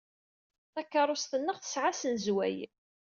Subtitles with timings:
[0.73, 2.55] Takeṛṛust-nneɣ tesɛa asnezway.